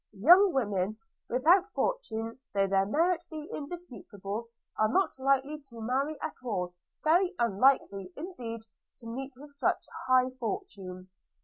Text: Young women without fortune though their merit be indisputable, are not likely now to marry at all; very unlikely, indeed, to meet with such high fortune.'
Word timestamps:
Young 0.17 0.51
women 0.51 0.97
without 1.29 1.69
fortune 1.75 2.39
though 2.55 2.65
their 2.65 2.87
merit 2.87 3.21
be 3.29 3.47
indisputable, 3.53 4.47
are 4.79 4.87
not 4.89 5.11
likely 5.19 5.57
now 5.57 5.61
to 5.69 5.79
marry 5.79 6.19
at 6.21 6.37
all; 6.43 6.73
very 7.03 7.35
unlikely, 7.37 8.11
indeed, 8.17 8.61
to 8.97 9.05
meet 9.05 9.31
with 9.37 9.51
such 9.51 9.85
high 10.07 10.31
fortune.' 10.39 11.07